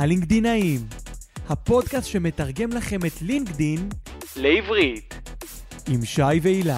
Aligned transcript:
הלינקדינאים, 0.00 0.80
הפודקאסט 1.48 2.06
שמתרגם 2.08 2.70
לכם 2.72 2.98
את 3.06 3.22
לינקדין 3.22 3.88
לעברית. 4.36 5.30
עם 5.88 6.04
שי 6.04 6.22
ואילי. 6.42 6.72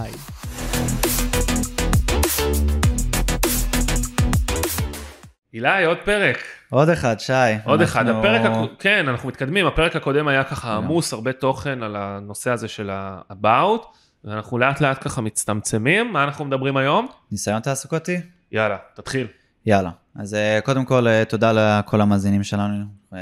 אילי, 5.54 5.84
עוד 5.84 5.98
פרק. 6.04 6.36
עוד 6.70 6.88
אחד, 6.88 7.20
שי. 7.20 7.32
עוד 7.64 7.80
אנחנו- 7.80 7.84
אחד. 8.00 8.08
הפרק, 8.08 8.40
הקו- 8.44 8.68
כן, 8.78 9.08
אנחנו 9.08 9.28
מתקדמים. 9.28 9.66
הפרק 9.66 9.96
הקודם 9.96 10.28
היה 10.28 10.44
ככה 10.44 10.74
עמוס, 10.76 11.12
הרבה 11.12 11.32
תוכן 11.32 11.82
על 11.82 11.96
הנושא 11.96 12.50
הזה 12.50 12.68
של 12.68 12.90
ה-about, 12.90 13.86
ואנחנו 14.24 14.58
לאט 14.58 14.80
לאט 14.80 15.04
ככה 15.04 15.20
מצטמצמים. 15.20 16.12
מה 16.12 16.24
אנחנו 16.24 16.44
מדברים 16.44 16.76
היום? 16.76 17.06
ניסיון 17.32 17.60
תעסוקתי? 17.60 18.16
יאללה, 18.52 18.76
תתחיל. 18.94 19.26
יאללה. 19.66 19.90
אז 20.14 20.34
אה, 20.34 20.60
קודם 20.64 20.84
כל, 20.84 21.08
אה, 21.08 21.24
תודה 21.24 21.52
לכל 21.52 22.00
המאזינים 22.00 22.42
שלנו. 22.44 22.84
אה, 23.14 23.18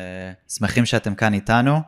שמחים 0.48 0.86
שאתם 0.86 1.14
כאן 1.14 1.34
איתנו, 1.34 1.80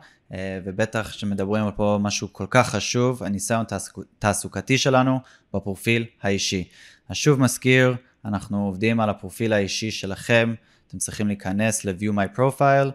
ובטח 0.65 1.11
שמדברים 1.11 1.65
על 1.65 1.71
פה 1.71 1.97
משהו 2.01 2.33
כל 2.33 2.45
כך 2.49 2.69
חשוב, 2.69 3.23
הניסיון 3.23 3.65
תעסוק- 3.65 4.05
תעסוקתי 4.19 4.77
שלנו 4.77 5.19
בפרופיל 5.53 6.05
האישי. 6.21 6.67
אז 7.09 7.15
שוב 7.15 7.39
מזכיר, 7.39 7.95
אנחנו 8.25 8.65
עובדים 8.65 8.99
על 8.99 9.09
הפרופיל 9.09 9.53
האישי 9.53 9.91
שלכם, 9.91 10.53
אתם 10.87 10.97
צריכים 10.97 11.27
להיכנס 11.27 11.85
ל-view 11.85 12.13
my 12.13 12.37
profile, 12.37 12.91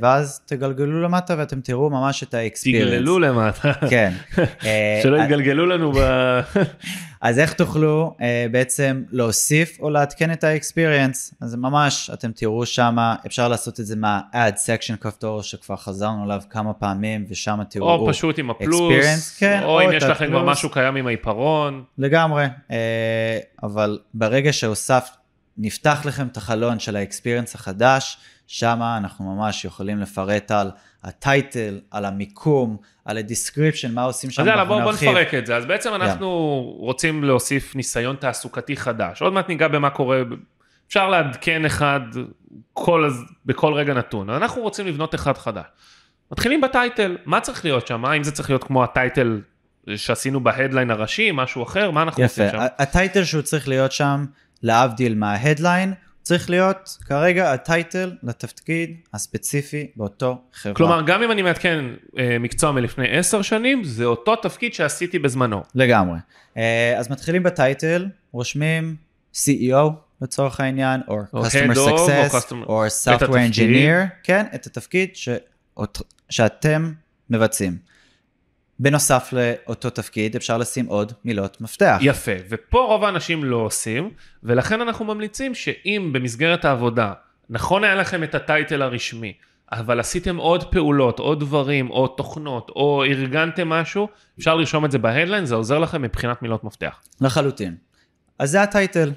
ואז 0.00 0.40
תגלגלו 0.46 1.02
למטה 1.02 1.34
ואתם 1.38 1.60
תראו 1.60 1.90
ממש 1.90 2.22
את 2.22 2.34
ה-experience. 2.34 2.84
תגללו 2.84 3.18
למטה. 3.18 3.72
כן. 3.90 4.12
אה, 4.64 5.00
שלא 5.02 5.16
יתגלגלו 5.16 5.66
לנו 5.66 5.92
ב... 5.92 5.98
אז 7.20 7.38
איך 7.38 7.52
תוכלו 7.52 8.16
אה, 8.20 8.46
בעצם 8.50 9.02
להוסיף 9.10 9.80
או 9.80 9.90
לעדכן 9.90 10.32
את 10.32 10.44
ה-experience? 10.44 11.34
אז 11.40 11.54
ממש, 11.54 12.10
אתם 12.14 12.32
תראו 12.32 12.66
שמה, 12.66 13.16
אפשר 13.26 13.48
לעשות 13.48 13.80
את 13.80 13.86
זה 13.86 13.96
מה-add 13.96 14.54
section 14.54 14.96
כפתור 15.00 15.42
שכבר 15.42 15.76
חזרנו 15.76 16.22
עליו 16.22 16.40
כמה 16.50 16.72
פעמים, 16.72 17.24
ושם 17.28 17.60
תראו... 17.70 17.90
או 17.90 18.08
פשוט 18.08 18.38
עם 18.38 18.50
הפלוס, 18.50 18.92
experience, 18.92 19.38
כן, 19.38 19.60
או 19.62 19.80
אם 19.80 19.86
או 19.86 19.92
יש 19.92 20.02
את 20.02 20.08
לכם 20.08 20.26
כבר. 20.26 20.44
משהו 20.44 20.70
קיים 20.70 20.96
עם 20.96 21.06
העיפרון. 21.06 21.84
לגמרי, 21.98 22.44
אה, 22.70 23.38
אבל 23.62 23.98
ברגע 24.14 24.52
שהוסף, 24.52 25.10
נפתח 25.58 26.02
לכם 26.04 26.26
את 26.26 26.36
החלון 26.36 26.78
של 26.78 26.96
ה-experience 26.96 27.54
החדש, 27.54 28.18
שמה 28.50 28.96
אנחנו 28.96 29.34
ממש 29.36 29.64
יכולים 29.64 29.98
לפרט 29.98 30.50
על 30.50 30.70
הטייטל, 31.04 31.80
על 31.90 32.04
המיקום, 32.04 32.76
על 33.04 33.18
ה-description, 33.18 33.88
מה 33.92 34.02
עושים 34.02 34.30
שם, 34.30 34.42
אז 34.42 34.48
יאללה, 34.48 34.64
בואו 34.64 34.82
בוא. 34.82 34.92
נפרק 34.92 35.34
את 35.34 35.46
זה. 35.46 35.56
אז 35.56 35.66
בעצם 35.66 35.94
אנחנו 35.94 36.28
רוצים 36.78 37.24
להוסיף 37.24 37.76
ניסיון 37.76 38.16
תעסוקתי 38.16 38.76
חדש. 38.76 39.22
עוד 39.22 39.32
מעט 39.32 39.48
ניגע 39.48 39.68
במה 39.68 39.90
קורה, 39.90 40.22
אפשר 40.88 41.08
לעדכן 41.08 41.64
אחד 41.64 42.00
כל, 42.72 43.10
בכל 43.46 43.72
רגע 43.74 43.94
נתון. 43.94 44.30
אנחנו 44.30 44.62
רוצים 44.62 44.86
לבנות 44.86 45.14
אחד 45.14 45.36
חדש. 45.38 45.64
מתחילים 46.32 46.60
בטייטל, 46.60 47.16
מה 47.24 47.40
צריך 47.40 47.64
להיות 47.64 47.86
שם? 47.86 48.04
האם 48.04 48.24
זה 48.24 48.32
צריך 48.32 48.50
להיות 48.50 48.64
כמו 48.64 48.84
הטייטל 48.84 49.40
שעשינו 49.96 50.40
בהדליין 50.44 50.90
הראשי, 50.90 51.30
משהו 51.34 51.62
אחר? 51.62 51.90
מה 51.90 52.02
אנחנו 52.02 52.22
יפה, 52.22 52.42
עושים 52.44 52.58
שם? 52.58 52.64
ה- 52.64 52.82
הטייטל 52.82 53.24
שהוא 53.24 53.42
צריך 53.42 53.68
להיות 53.68 53.92
שם, 53.92 54.24
להבדיל 54.62 55.14
מההדליין, 55.14 55.94
צריך 56.28 56.50
להיות 56.50 56.96
כרגע 57.06 57.52
הטייטל 57.52 58.12
לתפקיד 58.22 58.96
הספציפי 59.14 59.86
באותו 59.96 60.40
חברה. 60.52 60.74
כלומר, 60.74 61.02
גם 61.06 61.22
אם 61.22 61.32
אני 61.32 61.42
מעדכן 61.42 61.84
אה, 62.18 62.38
מקצוע 62.38 62.72
מלפני 62.72 63.18
עשר 63.18 63.42
שנים, 63.42 63.84
זה 63.84 64.04
אותו 64.04 64.36
תפקיד 64.36 64.74
שעשיתי 64.74 65.18
בזמנו. 65.18 65.62
לגמרי. 65.74 66.18
אה, 66.56 66.94
אז 66.98 67.10
מתחילים 67.10 67.42
בטייטל, 67.42 68.06
רושמים 68.32 68.96
CEO 69.34 69.74
לצורך 70.22 70.60
העניין, 70.60 71.00
או 71.08 71.20
או 71.32 71.44
Customer 71.46 71.74
Success, 71.74 72.52
או 72.66 72.84
Software. 72.86 73.22
Engineer, 73.52 74.06
כן, 74.22 74.46
את 74.54 74.66
התפקיד 74.66 75.08
שאות- 75.16 76.02
שאתם 76.30 76.92
מבצעים. 77.30 77.76
בנוסף 78.80 79.32
לאותו 79.32 79.90
תפקיד 79.90 80.36
אפשר 80.36 80.58
לשים 80.58 80.86
עוד 80.86 81.12
מילות 81.24 81.60
מפתח. 81.60 81.98
יפה, 82.00 82.32
ופה 82.48 82.78
רוב 82.78 83.04
האנשים 83.04 83.44
לא 83.44 83.56
עושים, 83.56 84.10
ולכן 84.42 84.80
אנחנו 84.80 85.04
ממליצים 85.04 85.54
שאם 85.54 86.10
במסגרת 86.12 86.64
העבודה, 86.64 87.12
נכון 87.50 87.84
היה 87.84 87.94
לכם 87.94 88.22
את 88.22 88.34
הטייטל 88.34 88.82
הרשמי, 88.82 89.32
אבל 89.72 90.00
עשיתם 90.00 90.36
עוד 90.36 90.64
פעולות, 90.64 91.18
עוד 91.18 91.40
דברים, 91.40 91.90
או 91.90 92.08
תוכנות, 92.08 92.70
או 92.76 93.04
ארגנתם 93.04 93.68
משהו, 93.68 94.08
אפשר 94.38 94.54
לרשום 94.54 94.84
את 94.84 94.90
זה 94.90 94.98
בהדליין, 94.98 95.44
זה 95.44 95.54
עוזר 95.54 95.78
לכם 95.78 96.02
מבחינת 96.02 96.42
מילות 96.42 96.64
מפתח. 96.64 97.00
לחלוטין. 97.20 97.76
אז 98.38 98.50
זה 98.50 98.62
הטייטל. 98.62 99.12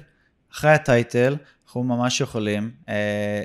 אחרי 0.52 0.70
הטייטל, 0.70 1.36
אנחנו 1.64 1.82
ממש 1.84 2.20
יכולים 2.20 2.70
אה, 2.88 3.42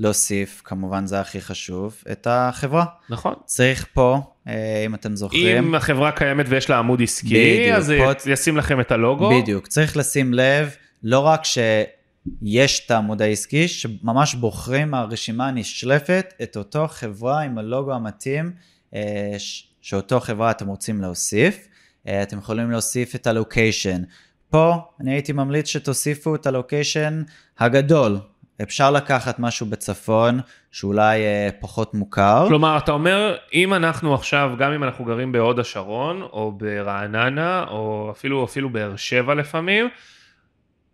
להוסיף, 0.00 0.62
כמובן 0.64 1.06
זה 1.06 1.20
הכי 1.20 1.40
חשוב, 1.40 2.02
את 2.12 2.26
החברה. 2.30 2.84
נכון. 3.10 3.34
צריך 3.44 3.86
פה, 3.92 4.20
אה, 4.48 4.82
אם 4.86 4.94
אתם 4.94 5.16
זוכרים, 5.16 5.64
אם 5.64 5.74
החברה 5.74 6.12
קיימת 6.12 6.46
ויש 6.48 6.70
לה 6.70 6.78
עמוד 6.78 7.02
עסקי, 7.02 7.58
בדיוק, 7.58 7.76
אז 7.76 7.92
פה- 7.98 8.30
ישים 8.32 8.56
לכם 8.56 8.80
את 8.80 8.92
הלוגו. 8.92 9.30
בדיוק, 9.42 9.66
צריך 9.66 9.96
לשים 9.96 10.34
לב, 10.34 10.70
לא 11.02 11.18
רק 11.18 11.42
שיש 11.44 12.82
את 12.86 12.90
העמוד 12.90 13.22
העסקי, 13.22 13.68
שממש 13.68 14.34
בוחרים 14.34 14.90
מהרשימה 14.90 15.48
הנשלפת 15.48 16.34
את 16.42 16.56
אותו 16.56 16.88
חברה 16.88 17.40
עם 17.40 17.58
הלוגו 17.58 17.92
המתאים, 17.94 18.52
אה, 18.94 19.36
שאותו 19.80 20.20
חברה 20.20 20.50
אתם 20.50 20.66
רוצים 20.66 21.00
להוסיף. 21.00 21.68
אה, 22.08 22.22
אתם 22.22 22.38
יכולים 22.38 22.70
להוסיף 22.70 23.14
את 23.14 23.26
הלוקיישן. 23.26 24.02
פה 24.50 24.74
אני 25.00 25.12
הייתי 25.12 25.32
ממליץ 25.32 25.66
שתוסיפו 25.68 26.34
את 26.34 26.46
הלוקיישן 26.46 27.22
הגדול. 27.58 28.18
אפשר 28.62 28.90
לקחת 28.90 29.38
משהו 29.38 29.66
בצפון 29.66 30.40
שאולי 30.72 31.20
אה, 31.20 31.48
פחות 31.60 31.94
מוכר. 31.94 32.44
כלומר, 32.48 32.78
אתה 32.78 32.92
אומר, 32.92 33.36
אם 33.54 33.74
אנחנו 33.74 34.14
עכשיו, 34.14 34.50
גם 34.58 34.72
אם 34.72 34.84
אנחנו 34.84 35.04
גרים 35.04 35.32
בהוד 35.32 35.58
השרון, 35.58 36.22
או 36.22 36.52
ברעננה, 36.52 37.64
או 37.68 38.08
אפילו, 38.10 38.44
אפילו 38.44 38.70
באר 38.70 38.96
שבע 38.96 39.34
לפעמים, 39.34 39.88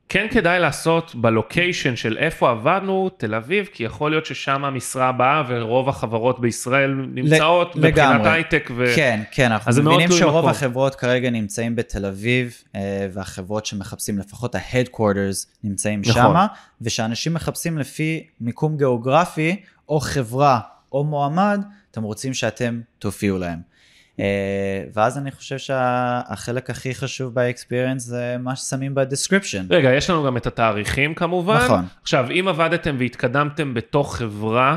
כן 0.08 0.26
כדאי 0.30 0.60
לעשות 0.60 1.14
בלוקיישן 1.14 1.96
של 1.96 2.18
איפה 2.18 2.50
עבדנו, 2.50 3.10
תל 3.16 3.34
אביב, 3.34 3.68
כי 3.72 3.84
יכול 3.84 4.10
להיות 4.10 4.26
ששם 4.26 4.64
המשרה 4.64 5.08
הבאה 5.08 5.42
ורוב 5.48 5.88
החברות 5.88 6.40
בישראל 6.40 6.94
נמצאות 7.14 7.76
מבחינת. 7.76 8.26
הייטק. 8.26 8.70
ו... 8.76 8.84
כן, 8.96 9.22
כן, 9.30 9.52
אנחנו 9.52 9.82
מבינים 9.82 10.12
שרוב 10.12 10.38
מקום. 10.38 10.50
החברות 10.50 10.94
כרגע 10.94 11.30
נמצאים 11.30 11.76
בתל 11.76 12.06
אביב, 12.06 12.54
אה, 12.74 13.08
והחברות 13.12 13.66
שמחפשים, 13.66 14.18
לפחות 14.18 14.54
ה-headquarters 14.54 15.46
נמצאים 15.64 16.00
נכון. 16.00 16.12
שמה, 16.12 16.46
ושאנשים 16.80 17.34
מחפשים 17.34 17.78
לפי 17.78 18.26
מיקום 18.40 18.76
גיאוגרפי, 18.76 19.56
או 19.88 20.00
חברה, 20.00 20.60
או 20.92 21.04
מועמד, 21.04 21.64
אתם 21.90 22.02
רוצים 22.02 22.34
שאתם 22.34 22.80
תופיעו 22.98 23.38
להם. 23.38 23.73
אה, 24.20 24.84
ואז 24.92 25.18
אני 25.18 25.30
חושב 25.30 25.58
שהחלק 25.58 26.70
הכי 26.70 26.94
חשוב 26.94 27.34
ב-experience 27.34 27.98
זה 27.98 28.36
מה 28.40 28.56
ששמים 28.56 28.94
ב-description. 28.94 29.64
רגע, 29.70 29.92
יש 29.92 30.10
לנו 30.10 30.24
גם 30.24 30.36
את 30.36 30.46
התאריכים 30.46 31.14
כמובן. 31.14 31.64
נכון. 31.64 31.84
עכשיו, 32.02 32.26
אם 32.30 32.48
עבדתם 32.48 32.96
והתקדמתם 32.98 33.74
בתוך 33.74 34.16
חברה, 34.16 34.76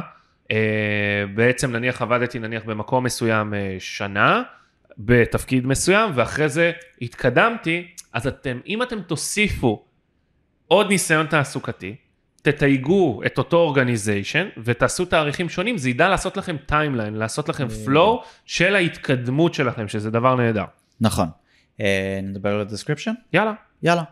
אה, 0.51 0.57
בעצם 1.35 1.71
נניח 1.71 2.01
עבדתי 2.01 2.39
נניח 2.39 2.63
במקום 2.63 3.03
מסוים 3.03 3.53
אה, 3.53 3.75
שנה, 3.79 4.43
בתפקיד 4.97 5.67
מסוים, 5.67 6.11
ואחרי 6.15 6.49
זה 6.49 6.71
התקדמתי, 7.01 7.87
אז 8.13 8.27
אתם, 8.27 8.59
אם 8.67 8.83
אתם 8.83 9.01
תוסיפו 9.01 9.85
עוד 10.67 10.89
ניסיון 10.89 11.25
תעסוקתי, 11.25 11.95
תתייגו 12.51 13.21
את 13.25 13.37
אותו 13.37 13.57
organization 13.57 14.47
ותעשו 14.63 15.05
תאריכים 15.05 15.49
שונים, 15.49 15.77
זה 15.77 15.89
ידע 15.89 16.09
לעשות 16.09 16.37
לכם 16.37 16.55
timeline, 16.65 17.13
לעשות 17.13 17.49
לכם 17.49 17.67
flow 17.85 18.25
של 18.45 18.75
ההתקדמות 18.75 19.53
שלכם, 19.53 19.87
שזה 19.87 20.11
דבר 20.11 20.35
נהדר. 20.35 20.63
נכון. 21.01 21.27
אה, 21.81 22.19
נדבר 22.23 22.53
על 22.53 22.61
ה-description? 22.61 23.11
יאללה, 23.33 23.53
יאללה. 23.83 24.03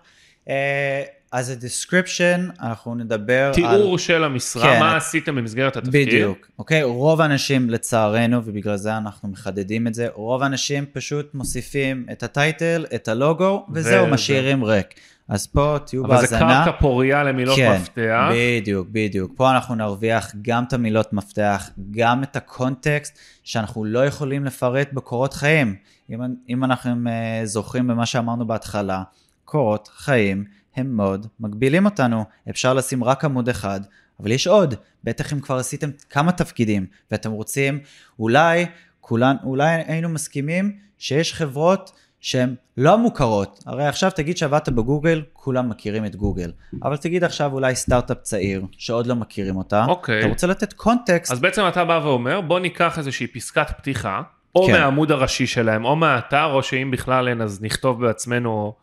אה, 1.35 1.40
אז 1.40 1.50
ה-description, 1.50 2.62
אנחנו 2.62 2.96
נדבר 2.96 3.47
על... 3.47 3.53
תיאור 3.53 3.97
של 3.97 4.23
המשרה, 4.23 4.64
כן. 4.64 4.79
מה 4.79 4.97
עשיתם 4.97 5.35
במסגרת 5.35 5.78
התפקיד. 5.78 6.08
בדיוק, 6.08 6.47
אוקיי? 6.59 6.84
רוב 6.84 7.22
האנשים 7.22 7.70
לצערנו, 7.70 8.41
ובגלל 8.46 8.78
זה 8.78 8.97
אנחנו 8.97 9.29
מחדדים 9.29 9.87
את 9.87 9.93
זה, 9.93 10.08
רוב 10.14 10.43
האנשים 10.43 10.85
פשוט 10.93 11.34
מוסיפים 11.34 12.05
את 12.11 12.23
ה 12.23 12.32
title, 12.32 12.85
את 12.96 13.08
הלוגו, 13.08 13.66
וזהו, 13.73 14.08
ו- 14.08 14.11
משאירים 14.11 14.64
ריק. 14.64 14.87
אז 15.28 15.47
פה 15.47 15.78
תהיו 15.85 16.05
אבל 16.05 16.16
זה 16.16 16.22
בהאזנה. 16.22 16.66
קרקע 16.66 16.79
פוריה 16.79 17.23
למילות 17.23 17.55
כן, 17.55 17.78
מפתח. 17.81 18.29
בדיוק, 18.34 18.88
בדיוק. 18.91 19.31
פה 19.35 19.52
אנחנו 19.52 19.76
נרוויח 19.76 20.31
גם 20.41 20.64
את 20.64 20.73
המילות 20.73 21.14
מפתח, 21.14 21.70
גם 21.91 22.23
את 22.23 22.35
הקונטקסט 22.35 23.20
שאנחנו 23.43 23.85
לא 23.85 24.05
יכולים 24.05 24.46
לפרט 24.46 24.93
בקורות 24.93 25.34
חיים. 25.34 25.76
אם, 26.09 26.20
אם 26.49 26.64
אנחנו 26.64 26.91
uh, 26.91 27.46
זוכרים 27.46 27.88
במה 27.88 28.05
שאמרנו 28.05 28.47
בהתחלה, 28.47 29.03
קורות 29.46 29.90
חיים 29.96 30.46
הם 30.76 30.98
מאוד 30.98 31.28
מגבילים 31.40 31.86
אותנו. 31.86 32.26
אפשר 32.50 32.74
לשים 32.74 33.04
רק 33.04 33.26
עמוד 33.26 33.50
אחד, 33.50 33.80
אבל 34.20 34.32
יש 34.32 34.48
עוד. 34.48 34.76
בטח 35.04 35.34
אם 35.34 35.40
כבר 35.40 35.58
עשיתם 35.58 35.90
כמה 36.10 36.32
תפקידים, 36.32 36.86
ואתם 37.12 37.32
רוצים, 37.32 37.80
אולי, 38.20 38.66
כולן, 39.02 39.36
אולי 39.44 39.84
היינו 39.88 40.10
מסכימים 40.10 40.72
שיש 40.98 41.34
חברות 41.34 41.92
שהן 42.20 42.56
לא 42.78 42.98
מוכרות. 42.98 43.64
הרי 43.66 43.88
עכשיו 43.88 44.12
תגיד 44.12 44.38
שעבדת 44.38 44.70
בגוגל, 44.70 45.24
כולם 45.34 45.70
מכירים 45.70 46.06
את 46.06 46.16
גוגל. 46.16 46.52
אבל 46.84 46.98
תגיד 46.98 47.24
עכשיו 47.24 47.54
אולי 47.54 47.76
סטארט-אפ 47.76 48.18
צעיר, 48.22 48.66
שעוד 48.72 49.08
לא 49.08 49.16
מכירים 49.16 49.56
אותה. 49.56 49.86
אוקיי. 49.88 50.20
אתה 50.20 50.28
רוצה 50.28 50.48
לתת 50.48 50.74
קונטקסט. 50.74 51.32
אז 51.32 51.40
בעצם 51.40 51.68
אתה 51.68 51.86
בא 51.86 52.00
ואומר, 52.04 52.42
בוא 52.42 52.60
ניקח 52.60 52.98
איזושהי 52.98 53.28
פסקת 53.28 53.72
פתיחה, 53.78 54.22
או 54.56 54.68
כן. 54.68 54.74
מהעמוד 54.74 55.12
הראשי 55.12 55.48
שלהם, 55.48 55.86
או 55.86 55.96
מהאתר, 55.96 56.46
או 56.46 56.64
שאם 56.64 56.92
בכלל 56.92 57.28
אין, 57.28 57.42
אז 57.42 57.62
נכתוב 57.62 58.06
בעצמנו, 58.06 58.74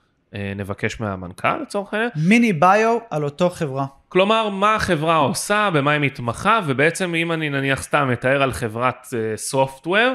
נבקש 0.57 1.01
מהמנכ"ל 1.01 1.57
לצורך 1.63 1.95
העניין. 1.95 2.11
מיני 2.17 2.53
ביו 2.53 2.99
על 3.11 3.25
אותו 3.25 3.51
חברה. 3.51 3.87
כלומר, 4.09 4.49
מה 4.49 4.75
החברה 4.75 5.17
עושה, 5.17 5.71
במה 5.73 5.91
היא 5.91 6.01
מתמחה, 6.01 6.61
ובעצם 6.67 7.15
אם 7.15 7.33
אני 7.33 7.51
נניח 7.51 7.83
סתם 7.83 8.09
מתאר 8.13 8.43
על 8.43 8.53
חברת 8.53 9.07
סופטוור, 9.37 10.13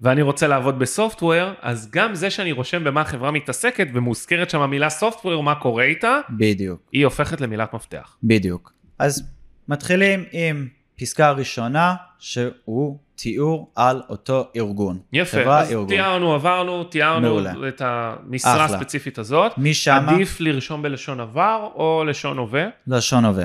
ואני 0.00 0.22
רוצה 0.22 0.48
לעבוד 0.48 0.78
בסופטוור, 0.78 1.50
אז 1.60 1.90
גם 1.90 2.14
זה 2.14 2.30
שאני 2.30 2.52
רושם 2.52 2.84
במה 2.84 3.00
החברה 3.00 3.30
מתעסקת, 3.30 3.88
ומוזכרת 3.94 4.50
שם 4.50 4.60
המילה 4.60 4.90
סופטוור, 4.90 5.42
מה 5.42 5.54
קורה 5.54 5.84
איתה, 5.84 6.20
בדיוק. 6.30 6.80
היא 6.92 7.04
הופכת 7.04 7.40
למילת 7.40 7.74
מפתח. 7.74 8.16
בדיוק. 8.22 8.72
אז 8.98 9.30
מתחילים 9.68 10.24
עם 10.32 10.68
פסקה 11.00 11.30
ראשונה, 11.32 11.94
שהוא 12.18 12.98
תיאור 13.14 13.72
על 13.76 14.02
אותו 14.08 14.48
ארגון. 14.56 14.98
יפה, 15.12 15.30
חברה, 15.30 15.60
אז 15.60 15.72
ארגון. 15.72 15.88
תיארנו, 15.88 16.34
עברנו, 16.34 16.84
תיארנו 16.84 17.28
מעולה. 17.28 17.52
את 17.68 17.82
המשרה. 17.84 18.64
הספציפית 18.64 19.18
הזאת. 19.18 19.52
משם, 19.58 20.06
עדיף 20.08 20.40
לרשום 20.40 20.82
בלשון 20.82 21.20
עבר 21.20 21.68
או 21.74 22.04
לשון 22.06 22.38
הווה? 22.38 22.64
לשון 22.86 23.24
הווה. 23.24 23.44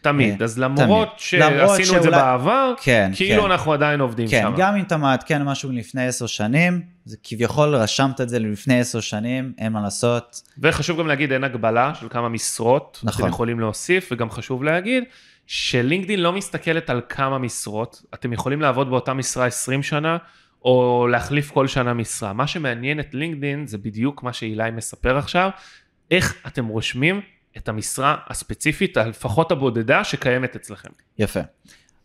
תמיד. 0.00 0.40
אה, 0.40 0.44
אז 0.44 0.58
למרות 0.58 1.14
שעשינו 1.16 1.96
את 1.96 2.02
זה 2.02 2.10
בעבר, 2.10 2.74
כן, 2.82 3.10
כאילו 3.14 3.42
כן. 3.42 3.50
אנחנו 3.50 3.72
עדיין 3.72 4.00
עובדים 4.00 4.28
כן, 4.28 4.42
שם. 4.42 4.54
גם 4.56 4.76
אם 4.76 4.82
אתה 4.82 4.96
מעדכן 4.96 5.42
משהו 5.42 5.72
מלפני 5.72 6.06
עשר 6.06 6.26
שנים, 6.26 6.82
זה 7.04 7.16
כביכול 7.22 7.74
רשמת 7.74 8.20
את 8.20 8.28
זה 8.28 8.38
לפני 8.38 8.80
עשר 8.80 9.00
שנים, 9.00 9.52
אין 9.58 9.72
מה 9.72 9.80
לעשות. 9.80 10.42
וחשוב 10.58 10.98
גם 10.98 11.06
להגיד, 11.06 11.32
אין 11.32 11.44
הגבלה 11.44 11.94
של 11.94 12.08
כמה 12.08 12.28
משרות 12.28 13.00
נכון. 13.04 13.24
אתם 13.24 13.32
יכולים 13.32 13.60
להוסיף, 13.60 14.08
וגם 14.12 14.30
חשוב 14.30 14.64
להגיד 14.64 15.04
שלינקדאין 15.46 16.20
לא 16.20 16.32
מסתכלת 16.32 16.90
על 16.90 17.00
כמה 17.08 17.38
משרות, 17.38 18.02
אתם 18.14 18.32
יכולים 18.32 18.60
לעבוד 18.60 18.90
באותה 18.90 19.14
משרה 19.14 19.46
20 19.46 19.82
שנה, 19.82 20.16
או 20.64 21.06
להחליף 21.10 21.50
כל 21.50 21.66
שנה 21.66 21.94
משרה. 21.94 22.32
מה 22.32 22.46
שמעניין 22.46 23.00
את 23.00 23.14
לינקדאין 23.14 23.66
זה 23.66 23.78
בדיוק 23.78 24.22
מה 24.22 24.32
שאילי 24.32 24.70
מספר 24.70 25.16
עכשיו, 25.16 25.50
איך 26.10 26.34
אתם 26.46 26.66
רושמים 26.66 27.20
את 27.56 27.68
המשרה 27.68 28.16
הספציפית, 28.26 28.96
לפחות 28.96 29.52
הבודדה 29.52 30.04
שקיימת 30.04 30.56
אצלכם. 30.56 30.88
יפה. 31.18 31.40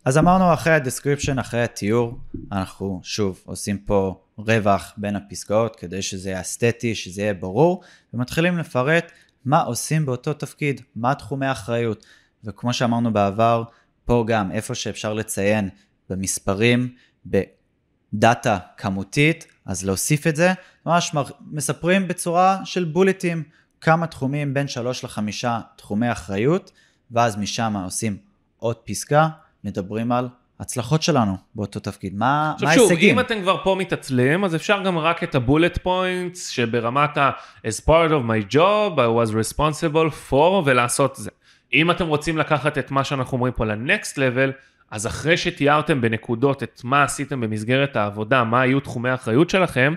אז 0.04 0.18
אמרנו 0.18 0.54
אחרי 0.54 0.72
ה-description, 0.72 1.40
אחרי 1.40 1.62
התיאור, 1.62 2.18
אנחנו 2.52 3.00
שוב 3.02 3.42
עושים 3.44 3.78
פה 3.78 4.22
רווח 4.38 4.92
בין 4.96 5.16
הפסקאות 5.16 5.76
כדי 5.76 6.02
שזה 6.02 6.30
יהיה 6.30 6.40
אסתטי, 6.40 6.94
שזה 6.94 7.22
יהיה 7.22 7.34
ברור, 7.34 7.82
ומתחילים 8.14 8.58
לפרט 8.58 9.12
מה 9.44 9.62
עושים 9.62 10.06
באותו 10.06 10.34
תפקיד, 10.34 10.80
מה 10.96 11.14
תחומי 11.14 11.46
האחריות. 11.46 12.06
וכמו 12.44 12.72
שאמרנו 12.72 13.12
בעבר, 13.12 13.64
פה 14.04 14.24
גם 14.26 14.52
איפה 14.52 14.74
שאפשר 14.74 15.12
לציין 15.12 15.68
במספרים, 16.10 16.94
בדאטה 17.26 18.58
כמותית, 18.76 19.46
אז 19.66 19.84
להוסיף 19.84 20.26
את 20.26 20.36
זה, 20.36 20.52
ממש 20.86 21.14
מספרים 21.50 22.08
בצורה 22.08 22.60
של 22.64 22.84
בולטים, 22.84 23.42
כמה 23.82 24.06
תחומים, 24.06 24.54
בין 24.54 24.68
שלוש 24.68 25.04
לחמישה 25.04 25.60
תחומי 25.76 26.12
אחריות, 26.12 26.72
ואז 27.10 27.36
משם 27.36 27.76
עושים 27.84 28.16
עוד 28.58 28.76
פסקה, 28.76 29.28
מדברים 29.64 30.12
על 30.12 30.28
הצלחות 30.60 31.02
שלנו 31.02 31.36
באותו 31.54 31.80
תפקיד, 31.80 32.14
מה 32.16 32.52
עכשיו 32.54 32.68
מה 32.68 32.74
שוב, 32.74 32.88
ההישגים? 32.88 33.18
אם 33.18 33.20
אתם 33.20 33.42
כבר 33.42 33.64
פה 33.64 33.76
מתעצלים, 33.78 34.44
אז 34.44 34.54
אפשר 34.54 34.82
גם 34.82 34.98
רק 34.98 35.22
את 35.22 35.34
הבולט 35.34 35.78
פוינטס 35.78 36.48
שברמת 36.48 37.16
ה- 37.16 37.30
as 37.66 37.80
part 37.80 38.10
of 38.10 38.26
my 38.28 38.52
job, 38.54 38.96
I 38.96 39.28
was 39.28 39.32
responsible 39.32 40.30
for, 40.30 40.34
ולעשות 40.64 41.16
זה. 41.16 41.30
אם 41.72 41.90
אתם 41.90 42.06
רוצים 42.06 42.38
לקחת 42.38 42.78
את 42.78 42.90
מה 42.90 43.04
שאנחנו 43.04 43.36
אומרים 43.36 43.52
פה 43.52 43.64
ל-next 43.64 44.14
level, 44.16 44.50
אז 44.90 45.06
אחרי 45.06 45.36
שתיארתם 45.36 46.00
בנקודות 46.00 46.62
את 46.62 46.80
מה 46.84 47.02
עשיתם 47.02 47.40
במסגרת 47.40 47.96
העבודה, 47.96 48.44
מה 48.44 48.60
היו 48.60 48.80
תחומי 48.80 49.10
האחריות 49.10 49.50
שלכם, 49.50 49.94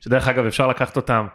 שדרך 0.00 0.28
אגב 0.28 0.46
אפשר 0.46 0.66
לקחת 0.66 0.96
אותם 0.96 1.26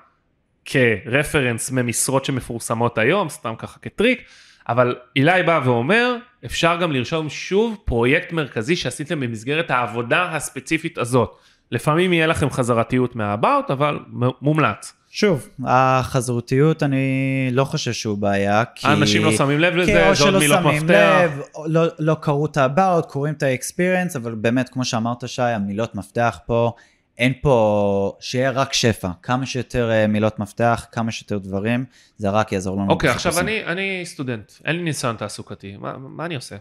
כרפרנס 0.65 1.71
ממשרות 1.71 2.25
שמפורסמות 2.25 2.97
היום, 2.97 3.29
סתם 3.29 3.53
ככה 3.57 3.79
כטריק, 3.79 4.21
אבל 4.69 4.95
אילי 5.15 5.43
בא 5.43 5.61
ואומר, 5.63 6.15
אפשר 6.45 6.77
גם 6.81 6.91
לרשום 6.91 7.29
שוב 7.29 7.77
פרויקט 7.85 8.31
מרכזי 8.31 8.75
שעשיתם 8.75 9.19
במסגרת 9.19 9.71
העבודה 9.71 10.35
הספציפית 10.35 10.97
הזאת. 10.97 11.37
לפעמים 11.71 12.13
יהיה 12.13 12.27
לכם 12.27 12.49
חזרתיות 12.49 13.15
מהאבאוט, 13.15 13.71
אבל 13.71 13.99
מומלץ. 14.41 14.93
שוב, 15.15 15.49
החזרותיות 15.65 16.83
אני 16.83 17.49
לא 17.51 17.63
חושב 17.63 17.93
שהוא 17.93 18.17
בעיה, 18.17 18.63
כי... 18.75 18.87
האנשים 18.87 19.25
לא 19.25 19.31
שמים 19.31 19.59
לב 19.59 19.73
כן, 19.73 19.79
לזה, 19.79 20.09
או 20.09 20.15
זה 20.15 20.23
עוד 20.23 20.31
שלא 20.31 20.39
מילות 20.39 20.59
שמים 20.63 20.83
מפתח. 20.83 21.19
לב, 21.23 21.41
או 21.55 21.65
לא, 21.67 21.83
לא 21.99 22.15
קראו 22.21 22.45
את 22.45 22.57
ה-about, 22.57 23.07
קוראים 23.07 23.33
את 23.33 23.43
ה-experience, 23.43 24.17
אבל 24.17 24.35
באמת, 24.35 24.69
כמו 24.69 24.85
שאמרת 24.85 25.23
שי, 25.27 25.41
המילות 25.41 25.95
מפתח 25.95 26.39
פה, 26.45 26.73
אין 27.17 27.33
פה, 27.41 28.17
שיהיה 28.19 28.51
רק 28.51 28.73
שפע, 28.73 29.09
כמה 29.21 29.45
שיותר 29.45 29.91
אה, 29.91 30.07
מילות 30.07 30.39
מפתח, 30.39 30.85
כמה 30.91 31.11
שיותר 31.11 31.37
דברים, 31.37 31.85
זה 32.17 32.29
רק 32.29 32.51
יעזור 32.51 32.77
לנו. 32.77 32.89
אוקיי, 32.89 33.09
עכשיו 33.09 33.31
בחיפושים. 33.31 33.57
אני, 33.57 33.65
אני 33.65 34.05
סטודנט, 34.05 34.51
אין 34.65 34.75
לי 34.75 34.81
ניסיון 34.81 35.15
תעסוקתי, 35.15 35.77
מה, 35.77 35.97
מה 35.97 36.25
אני 36.25 36.35
עושה? 36.35 36.55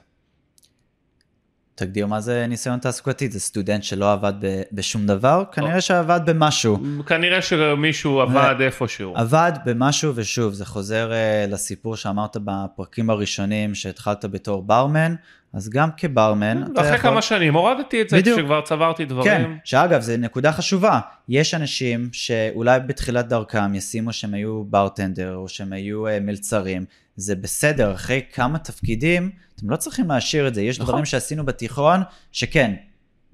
תגדיר 1.75 2.07
מה 2.07 2.21
זה 2.21 2.47
ניסיון 2.49 2.79
תעסוקתי, 2.79 3.29
זה 3.29 3.41
סטודנט 3.41 3.83
שלא 3.83 4.13
עבד 4.13 4.33
ב- 4.41 4.63
בשום 4.73 5.07
דבר, 5.07 5.45
כנראה 5.53 5.81
שעבד 5.81 6.21
במשהו. 6.27 6.79
כנראה 7.07 7.43
שמישהו 7.43 8.21
עבד 8.21 8.55
איפשהו. 8.61 9.17
עבד 9.17 9.53
במשהו, 9.65 10.13
ושוב, 10.15 10.53
זה 10.53 10.67
חוזר 10.67 11.11
uh, 11.11 11.51
לסיפור 11.51 11.97
שאמרת 11.97 12.37
בפרקים 12.45 13.11
הראשונים, 13.11 13.75
שהתחלת 13.75 14.25
בתור 14.25 14.63
ברמן, 14.63 15.15
אז 15.53 15.69
גם 15.69 15.89
כברמן, 15.97 16.63
אתה 16.63 16.71
ואחרי 16.81 16.97
יכול... 16.97 17.11
כמה 17.11 17.23
שנים 17.23 17.55
הורדתי 17.55 18.03
את 18.03 18.09
זה, 18.09 18.17
בדיוק. 18.17 18.39
כשכבר 18.39 18.61
צברתי 18.61 19.05
דברים. 19.05 19.25
כן, 19.25 19.51
שאגב, 19.65 20.01
זו 20.01 20.13
נקודה 20.19 20.53
חשובה. 20.53 21.01
יש 21.29 21.55
אנשים 21.55 22.09
שאולי 22.13 22.81
בתחילת 22.81 23.29
דרכם 23.29 23.75
ישימו 23.75 24.13
שהם 24.13 24.35
היו 24.35 24.65
ברטנדר, 24.65 25.35
או 25.35 25.49
שהם 25.49 25.73
היו 25.73 26.09
uh, 26.09 26.11
מלצרים. 26.21 26.85
זה 27.23 27.35
בסדר, 27.35 27.95
אחרי 27.95 28.21
כמה 28.33 28.59
תפקידים, 28.59 29.31
אתם 29.57 29.71
לא 29.71 29.77
צריכים 29.77 30.09
להשאיר 30.09 30.49
את 30.49 30.55
זה. 30.55 30.63
יש 30.63 30.81
נכון. 30.81 30.89
דברים 30.89 31.05
שעשינו 31.05 31.45
בתיכון, 31.45 32.01
שכן, 32.33 32.75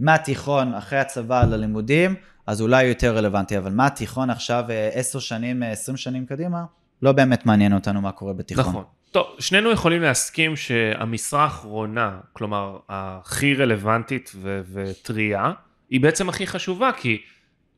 מהתיכון, 0.00 0.74
אחרי 0.74 0.98
הצבא 0.98 1.44
ללימודים, 1.44 2.14
אז 2.46 2.60
אולי 2.60 2.84
יותר 2.84 3.16
רלוונטי, 3.16 3.58
אבל 3.58 3.72
מהתיכון 3.72 4.30
עכשיו, 4.30 4.64
אה, 4.70 4.88
עשר 4.92 5.18
שנים, 5.18 5.62
אה, 5.62 5.70
עשרים 5.70 5.96
שנים 5.96 6.26
קדימה, 6.26 6.64
לא 7.02 7.12
באמת 7.12 7.46
מעניין 7.46 7.74
אותנו 7.74 8.00
מה 8.00 8.12
קורה 8.12 8.32
בתיכון. 8.32 8.64
נכון. 8.64 8.84
טוב, 9.10 9.26
שנינו 9.38 9.70
יכולים 9.70 10.02
להסכים 10.02 10.56
שהמשרה 10.56 11.42
האחרונה, 11.42 12.18
כלומר, 12.32 12.78
הכי 12.88 13.54
רלוונטית 13.54 14.32
וטריה, 14.72 15.52
היא 15.90 16.00
בעצם 16.00 16.28
הכי 16.28 16.46
חשובה, 16.46 16.90
כי 16.96 17.22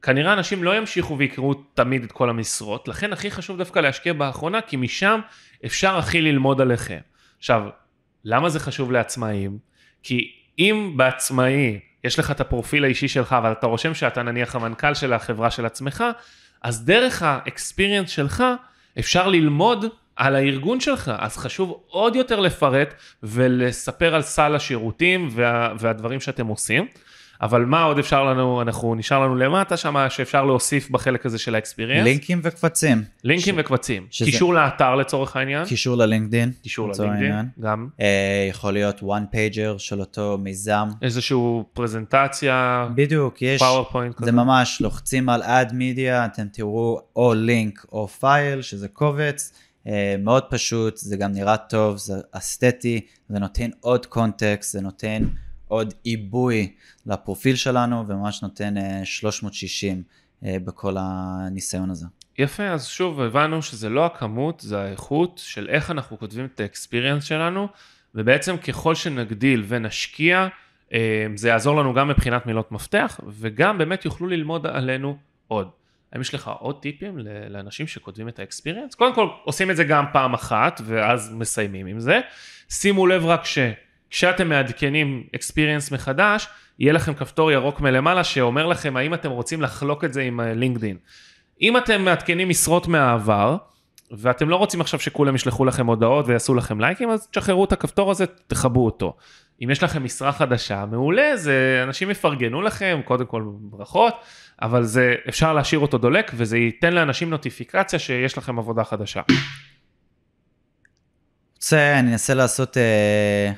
כנראה 0.02 0.32
אנשים 0.32 0.64
לא 0.64 0.76
ימשיכו 0.76 1.18
ויקראו 1.18 1.54
תמיד 1.54 2.04
את 2.04 2.12
כל 2.12 2.30
המשרות, 2.30 2.88
לכן 2.88 3.12
הכי 3.12 3.30
חשוב 3.30 3.58
דווקא 3.58 3.78
להשקיע 3.78 4.12
באחרונה, 4.12 4.60
כי 4.60 4.76
משם 4.76 5.20
אפשר 5.66 5.98
הכי 5.98 6.20
ללמוד 6.20 6.60
עליכם. 6.60 6.98
עכשיו, 7.38 7.62
למה 8.24 8.48
זה 8.48 8.60
חשוב 8.60 8.92
לעצמאים? 8.92 9.58
כי 10.02 10.32
אם 10.58 10.92
בעצמאי 10.96 11.80
יש 12.04 12.18
לך 12.18 12.30
את 12.30 12.40
הפרופיל 12.40 12.84
האישי 12.84 13.08
שלך, 13.08 13.32
אבל 13.32 13.52
אתה 13.52 13.66
רושם 13.66 13.94
שאתה 13.94 14.22
נניח 14.22 14.56
המנכ"ל 14.56 14.94
של 14.94 15.12
החברה 15.12 15.50
של 15.50 15.66
עצמך, 15.66 16.04
אז 16.62 16.84
דרך 16.84 17.22
האקספיריאנס 17.22 18.10
שלך 18.10 18.44
אפשר 18.98 19.28
ללמוד 19.28 19.84
על 20.16 20.36
הארגון 20.36 20.80
שלך, 20.80 21.12
אז 21.18 21.36
חשוב 21.36 21.82
עוד 21.86 22.16
יותר 22.16 22.40
לפרט 22.40 22.94
ולספר 23.22 24.14
על 24.14 24.22
סל 24.22 24.54
השירותים 24.54 25.28
וה, 25.30 25.72
והדברים 25.78 26.20
שאתם 26.20 26.46
עושים. 26.46 26.86
אבל 27.42 27.64
מה 27.64 27.82
עוד 27.82 27.98
אפשר 27.98 28.24
לנו, 28.24 28.62
אנחנו 28.62 28.94
נשאר 28.94 29.18
לנו 29.20 29.36
למטה 29.36 29.76
שם 29.76 30.06
שאפשר 30.08 30.44
להוסיף 30.44 30.90
בחלק 30.90 31.26
הזה 31.26 31.38
של 31.38 31.54
האקספיריאנס. 31.54 32.04
לינקים 32.04 32.40
וקבצים. 32.42 33.02
לינקים 33.24 33.54
ש- 33.54 33.58
וקבצים. 33.58 34.06
שזה- 34.10 34.30
קישור 34.30 34.54
לאתר 34.54 34.94
לצורך 34.94 35.36
העניין. 35.36 35.64
קישור 35.64 35.96
ללינקדין. 35.96 36.52
קישור 36.62 36.90
העניין. 36.98 37.46
גם. 37.60 37.88
אה, 38.00 38.46
יכול 38.50 38.72
להיות 38.72 39.00
one 39.00 39.34
pager 39.34 39.78
של 39.78 40.00
אותו 40.00 40.38
מיזם. 40.42 40.88
איזושהי 41.02 41.36
פרזנטציה, 41.72 42.88
בדיוק, 42.94 43.42
יש, 43.42 43.60
PowerPoint 43.62 44.14
כזה. 44.14 44.24
זה 44.24 44.32
ממש, 44.32 44.80
לוחצים 44.80 45.28
על 45.28 45.42
add 45.42 45.70
media, 45.70 46.26
אתם 46.26 46.46
תראו 46.52 47.00
או 47.16 47.34
לינק 47.34 47.86
או 47.92 48.08
file, 48.08 48.62
שזה 48.62 48.88
קובץ, 48.88 49.52
אה, 49.86 50.14
מאוד 50.18 50.42
פשוט, 50.50 50.96
זה 50.96 51.16
גם 51.16 51.32
נראה 51.32 51.56
טוב, 51.56 51.96
זה 51.96 52.14
אסתטי, 52.32 53.00
זה 53.28 53.38
נותן 53.38 53.70
עוד 53.80 54.06
קונטקסט, 54.06 54.72
זה 54.72 54.80
נותן 54.80 55.22
עוד 55.70 55.94
עיבוי 56.02 56.72
לפרופיל 57.06 57.56
שלנו, 57.56 58.08
וממש 58.08 58.42
נותן 58.42 58.76
אה, 58.76 59.04
360 59.04 60.02
אה, 60.44 60.56
בכל 60.64 60.96
הניסיון 60.98 61.90
הזה. 61.90 62.06
יפה, 62.38 62.68
אז 62.68 62.86
שוב, 62.86 63.20
הבנו 63.20 63.62
שזה 63.62 63.88
לא 63.88 64.06
הכמות, 64.06 64.60
זה 64.60 64.80
האיכות 64.80 65.40
של 65.44 65.68
איך 65.68 65.90
אנחנו 65.90 66.18
כותבים 66.18 66.44
את 66.44 66.60
ה 66.60 66.66
experience 66.66 67.24
שלנו, 67.24 67.68
ובעצם 68.14 68.56
ככל 68.56 68.94
שנגדיל 68.94 69.64
ונשקיע, 69.68 70.48
אה, 70.92 71.26
זה 71.34 71.48
יעזור 71.48 71.76
לנו 71.76 71.94
גם 71.94 72.08
מבחינת 72.08 72.46
מילות 72.46 72.72
מפתח, 72.72 73.20
וגם 73.28 73.78
באמת 73.78 74.04
יוכלו 74.04 74.26
ללמוד 74.26 74.66
עלינו 74.66 75.16
עוד. 75.48 75.68
האם 76.12 76.20
יש 76.20 76.34
לך 76.34 76.50
עוד 76.58 76.82
טיפים 76.82 77.18
לאנשים 77.50 77.86
שכותבים 77.86 78.28
את 78.28 78.38
האקספיריאנס? 78.38 78.94
קודם 78.94 79.14
כל, 79.14 79.28
עושים 79.44 79.70
את 79.70 79.76
זה 79.76 79.84
גם 79.84 80.04
פעם 80.12 80.34
אחת, 80.34 80.80
ואז 80.84 81.34
מסיימים 81.34 81.86
עם 81.86 82.00
זה. 82.00 82.20
שימו 82.70 83.06
לב 83.06 83.26
רק 83.26 83.44
שכשאתם 84.10 84.48
מעדכנים 84.48 85.22
אקספיריאנס 85.34 85.90
מחדש, 85.90 86.48
יהיה 86.78 86.92
לכם 86.92 87.14
כפתור 87.14 87.52
ירוק 87.52 87.80
מלמעלה 87.80 88.24
שאומר 88.24 88.66
לכם 88.66 88.96
האם 88.96 89.14
אתם 89.14 89.30
רוצים 89.30 89.62
לחלוק 89.62 90.04
את 90.04 90.12
זה 90.12 90.22
עם 90.22 90.40
לינקדין. 90.40 90.96
אם 91.62 91.76
אתם 91.76 92.02
מעדכנים 92.04 92.48
משרות 92.48 92.88
מהעבר, 92.88 93.56
ואתם 94.10 94.48
לא 94.48 94.56
רוצים 94.56 94.80
עכשיו 94.80 95.00
שכולם 95.00 95.34
ישלחו 95.34 95.64
לכם 95.64 95.86
הודעות 95.86 96.26
ויעשו 96.28 96.54
לכם 96.54 96.80
לייקים, 96.80 97.10
אז 97.10 97.28
תשחררו 97.30 97.64
את 97.64 97.72
הכפתור 97.72 98.10
הזה, 98.10 98.24
תכבו 98.46 98.84
אותו. 98.84 99.16
אם 99.64 99.70
יש 99.70 99.82
לכם 99.82 100.04
משרה 100.04 100.32
חדשה, 100.32 100.84
מעולה, 100.90 101.36
זה 101.36 101.80
אנשים 101.82 102.10
יפרגנו 102.10 102.62
לכם, 102.62 103.00
קודם 103.04 103.26
כל 103.26 103.42
ברכות, 103.46 104.14
אבל 104.62 104.84
זה, 104.84 105.14
אפשר 105.28 105.52
להשאיר 105.52 105.80
אותו 105.80 105.98
דולק, 105.98 106.30
וזה 106.34 106.58
ייתן 106.58 106.92
לאנשים 106.92 107.30
נוטיפיקציה 107.30 107.98
שיש 107.98 108.38
לכם 108.38 108.58
עבודה 108.58 108.84
חדשה. 108.84 109.22
רוצה, 111.56 111.98
אני 111.98 112.12
אנסה 112.12 112.34
לעשות 112.34 112.76
אה, 112.76 113.52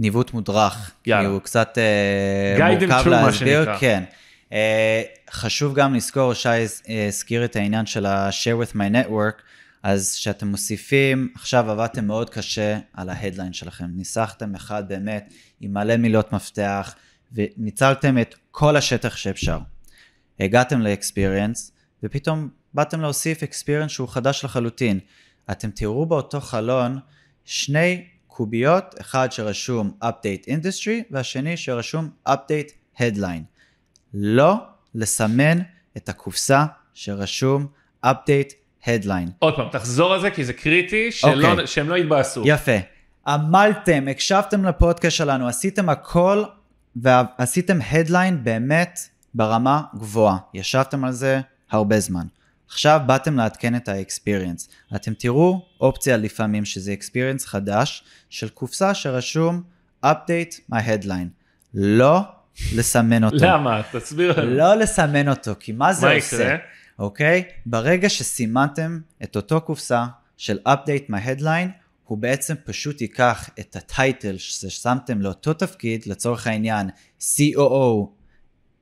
ניווט 0.00 0.32
מודרך. 0.32 0.90
יאללה. 1.06 1.22
כי 1.22 1.32
הוא 1.32 1.40
קצת 1.40 1.78
and 2.56 2.62
מורכב 2.62 3.08
להסביר. 3.08 3.78
כן. 3.78 4.04
אה, 4.52 5.02
חשוב 5.30 5.74
גם 5.74 5.94
לזכור, 5.94 6.34
שי 6.34 6.48
אה, 6.48 7.06
הזכיר 7.08 7.44
את 7.44 7.56
העניין 7.56 7.86
של 7.86 8.06
ה-share 8.06 8.64
with 8.64 8.76
my 8.76 8.94
network, 8.94 9.42
אז 9.82 10.14
שאתם 10.14 10.46
מוסיפים, 10.46 11.32
עכשיו 11.34 11.70
עבדתם 11.70 12.06
מאוד 12.06 12.30
קשה 12.30 12.78
על 12.94 13.08
ההדליין 13.08 13.52
שלכם. 13.52 13.84
ניסחתם 13.96 14.54
אחד 14.54 14.88
באמת 14.88 15.34
עם 15.60 15.74
מלא 15.74 15.96
מילות 15.96 16.32
מפתח, 16.32 16.94
וניצלתם 17.32 18.18
את 18.18 18.34
כל 18.50 18.76
השטח 18.76 19.16
שאפשר. 19.16 19.58
הגעתם 20.40 20.80
ל-experience, 20.80 21.70
ופתאום 22.02 22.48
באתם 22.74 23.00
להוסיף 23.00 23.42
experience 23.42 23.88
שהוא 23.88 24.08
חדש 24.08 24.44
לחלוטין. 24.44 24.98
אתם 25.50 25.70
תראו 25.70 26.06
באותו 26.06 26.40
חלון 26.40 26.98
שני 27.44 28.04
קוביות, 28.40 28.94
אחד 29.00 29.32
שרשום 29.32 29.90
update 30.04 30.46
industry, 30.46 31.04
והשני 31.10 31.56
שרשום 31.56 32.10
update 32.28 32.98
headline. 32.98 33.42
לא 34.14 34.54
לסמן 34.94 35.58
את 35.96 36.08
הקופסה 36.08 36.64
שרשום 36.94 37.66
update 38.06 38.52
headline. 38.84 39.30
עוד 39.38 39.56
פעם, 39.56 39.68
תחזור 39.72 40.14
על 40.14 40.20
זה 40.20 40.30
כי 40.30 40.44
זה 40.44 40.52
קריטי, 40.52 41.12
שלא, 41.12 41.50
אוקיי. 41.50 41.66
שהם 41.66 41.88
לא 41.88 41.96
יתבאסו. 41.96 42.42
יפה. 42.44 42.76
עמלתם, 43.26 44.08
הקשבתם 44.10 44.64
לפודקאסט 44.64 45.16
שלנו, 45.16 45.48
עשיתם 45.48 45.88
הכל 45.88 46.44
ועשיתם 46.96 47.78
הדליין 47.90 48.44
באמת 48.44 48.98
ברמה 49.34 49.82
גבוהה. 49.94 50.36
ישבתם 50.54 51.04
על 51.04 51.12
זה 51.12 51.40
הרבה 51.70 52.00
זמן. 52.00 52.26
עכשיו 52.70 53.00
באתם 53.06 53.36
לעדכן 53.36 53.76
את 53.76 53.88
ה-experience. 53.88 54.94
אתם 54.96 55.14
תראו 55.14 55.66
אופציה 55.80 56.16
לפעמים 56.16 56.64
שזה 56.64 56.94
experience 57.00 57.46
חדש 57.46 58.04
של 58.30 58.48
קופסה 58.48 58.94
שרשום 58.94 59.62
update 60.06 60.72
my 60.72 60.76
headline. 60.76 61.28
לא 61.74 62.20
לסמן 62.74 63.24
אותו. 63.24 63.36
למה? 63.40 63.82
תסביר 63.92 64.40
לנו. 64.40 64.50
לא 64.50 64.74
לסמן 64.74 65.28
אותו, 65.28 65.52
כי 65.60 65.72
מה 65.72 65.92
זה 65.92 66.06
מה 66.06 66.12
עושה? 66.12 66.36
יקרה? 66.36 66.56
אוקיי? 66.98 67.44
ברגע 67.66 68.08
שסימנתם 68.08 69.00
את 69.22 69.36
אותו 69.36 69.60
קופסה 69.60 70.06
של 70.36 70.58
update 70.68 71.10
my 71.10 71.26
headline, 71.26 71.68
הוא 72.04 72.18
בעצם 72.18 72.54
פשוט 72.64 73.00
ייקח 73.00 73.50
את 73.60 73.76
הטייטל 73.76 74.36
ששמתם 74.38 75.20
לאותו 75.20 75.54
תפקיד, 75.54 76.02
לצורך 76.06 76.46
העניין 76.46 76.90
COO 77.20 78.06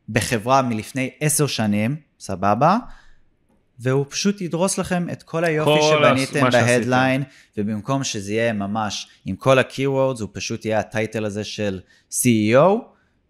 בחברה 0.09 0.63
מלפני 0.63 1.11
עשר 1.21 1.47
שנים, 1.47 1.97
סבבה? 2.21 2.79
והוא 3.81 4.05
פשוט 4.09 4.41
ידרוס 4.41 4.79
לכם 4.79 5.07
את 5.13 5.23
כל 5.23 5.45
היופי 5.45 5.71
כל 5.71 5.97
שבניתם 5.99 6.45
מה. 6.45 6.51
בהדליין, 6.51 7.23
ובמקום 7.59 8.05
שזה 8.05 8.33
יהיה 8.33 8.53
ממש 8.53 9.09
עם 9.27 9.37
כל 9.37 9.59
ה-keywords, 9.59 10.21
הוא 10.21 10.29
פשוט 10.33 10.65
יהיה 10.65 10.79
הטייטל 10.79 11.25
הזה 11.25 11.45
של 11.45 11.81
CEO, 12.11 12.71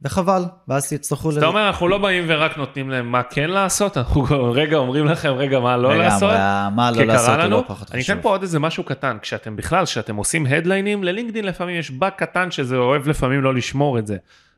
וחבל, 0.02 0.42
ואז 0.68 0.88
תצטרכו 0.88 1.30
אתה 1.30 1.46
אומר, 1.46 1.66
אנחנו 1.66 1.88
לא 1.88 1.98
באים 1.98 2.24
ורק 2.26 2.56
נותנים 2.56 2.90
להם 2.90 3.12
מה 3.12 3.22
כן 3.22 3.50
לעשות, 3.50 3.96
אנחנו 3.96 4.22
רגע 4.52 4.76
אומרים 4.76 5.04
לכם 5.04 5.32
רגע 5.32 5.60
מה 5.60 5.76
לא 5.76 5.88
לגמרי, 5.88 6.04
לעשות. 6.04 6.30
מה 6.76 6.90
כי 6.94 6.98
לא 6.98 7.04
לעשות 7.04 7.28
הוא 7.28 7.36
לנו, 7.36 7.56
לא 7.56 7.64
פחות 7.66 7.94
אני 7.94 8.02
חשוב. 8.02 8.12
אתן 8.12 8.22
פה 8.22 8.28
עוד 8.28 8.42
איזה 8.42 8.58
משהו 8.58 8.84
קטן, 8.84 9.16
כשאתם 9.22 9.56
בכלל, 9.56 9.84
כשאתם 9.84 10.16
עושים 10.16 10.46
headline 10.46 10.88
ים, 10.88 11.04
ל 11.04 11.09
LinkedIn 11.09 11.44
לפעמים 11.44 11.76
יש 11.76 11.90
באג 11.90 12.12
קטן 12.12 12.50
שזה 12.50 12.76
אוהב 12.76 13.08
לפעמים 13.08 13.42
לא 13.42 13.54
לשמור 13.54 13.98
את 13.98 14.06
זה. 14.06 14.16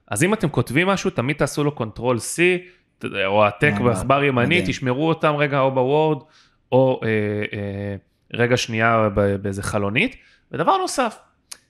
אז 0.08 0.22
אם 0.22 0.34
אתם 0.34 0.48
כותבים 0.48 0.86
משהו, 0.86 1.10
תמיד 1.10 1.36
תעשו 1.36 1.64
לו 1.64 1.72
control 1.72 2.16
C, 2.16 2.38
או 3.26 3.44
העתק 3.44 3.72
ממש, 3.80 3.96
בעכבר 3.96 4.24
ימני. 4.24 4.62
תשמרו 4.66 5.08
אותם 5.08 5.34
רגע 5.38 5.60
או 5.60 5.70
ב 5.70 5.78
Word, 5.78 6.18
או 6.72 7.00
אה, 7.02 7.08
אה, 7.58 7.96
רגע 8.34 8.56
שנייה 8.56 9.08
באיזה 9.42 9.62
חלונית. 9.62 10.16
ודבר 10.52 10.76
נוסף, 10.76 11.18